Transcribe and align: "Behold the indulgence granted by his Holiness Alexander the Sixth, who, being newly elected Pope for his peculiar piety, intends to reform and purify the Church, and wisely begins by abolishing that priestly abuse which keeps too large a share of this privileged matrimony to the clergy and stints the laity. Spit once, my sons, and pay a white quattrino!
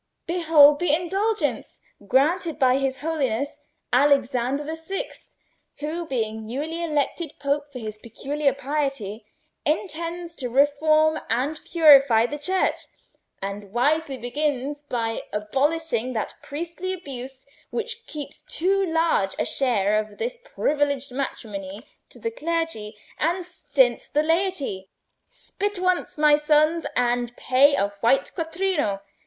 "Behold 0.25 0.79
the 0.79 0.95
indulgence 0.95 1.79
granted 2.07 2.57
by 2.57 2.77
his 2.79 3.01
Holiness 3.01 3.59
Alexander 3.93 4.63
the 4.63 4.75
Sixth, 4.75 5.27
who, 5.77 6.07
being 6.07 6.43
newly 6.43 6.83
elected 6.83 7.33
Pope 7.39 7.71
for 7.71 7.77
his 7.77 7.99
peculiar 7.99 8.51
piety, 8.51 9.27
intends 9.63 10.33
to 10.37 10.49
reform 10.49 11.19
and 11.29 11.63
purify 11.65 12.25
the 12.25 12.39
Church, 12.39 12.79
and 13.43 13.71
wisely 13.73 14.17
begins 14.17 14.81
by 14.81 15.21
abolishing 15.31 16.13
that 16.13 16.33
priestly 16.41 16.93
abuse 16.93 17.45
which 17.69 18.07
keeps 18.07 18.41
too 18.41 18.83
large 18.83 19.35
a 19.37 19.45
share 19.45 19.99
of 19.99 20.17
this 20.17 20.39
privileged 20.43 21.11
matrimony 21.11 21.85
to 22.09 22.17
the 22.17 22.31
clergy 22.31 22.97
and 23.19 23.45
stints 23.45 24.07
the 24.07 24.23
laity. 24.23 24.89
Spit 25.29 25.77
once, 25.77 26.17
my 26.17 26.37
sons, 26.37 26.87
and 26.95 27.37
pay 27.37 27.75
a 27.75 27.89
white 28.01 28.33
quattrino! 28.33 29.01